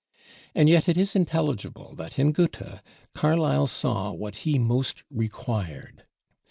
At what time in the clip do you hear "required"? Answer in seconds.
5.11-6.07